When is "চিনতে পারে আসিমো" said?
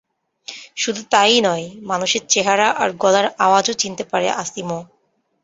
3.73-4.79